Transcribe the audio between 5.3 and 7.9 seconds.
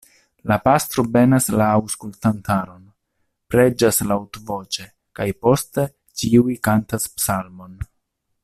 poste ĉiuj kantas psalmon.